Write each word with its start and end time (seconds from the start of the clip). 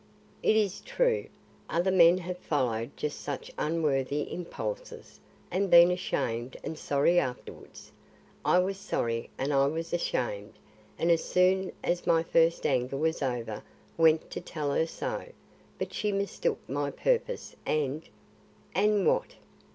"It 0.41 0.55
is 0.55 0.81
true. 0.81 1.27
Other 1.69 1.91
men 1.91 2.17
have 2.17 2.39
followed 2.39 2.97
just 2.97 3.21
such 3.21 3.51
unworthy 3.59 4.33
impulses 4.33 5.19
and 5.51 5.69
been 5.69 5.91
ashamed 5.91 6.57
and 6.63 6.75
sorry 6.75 7.19
afterwards. 7.19 7.91
I 8.43 8.57
was 8.57 8.77
sorry 8.79 9.29
and 9.37 9.53
I 9.53 9.67
was 9.67 9.93
ashamed, 9.93 10.53
and 10.97 11.11
as 11.11 11.23
soon 11.23 11.71
as 11.83 12.07
my 12.07 12.23
first 12.23 12.65
anger 12.65 12.97
was 12.97 13.21
over 13.21 13.61
went 13.95 14.31
to 14.31 14.41
tell 14.41 14.71
her 14.71 14.87
so. 14.87 15.23
But 15.77 15.93
she 15.93 16.11
mistook 16.11 16.57
my 16.67 16.89
purpose 16.89 17.55
and" 17.67 18.01
"And 18.73 19.05
what?" 19.05 19.35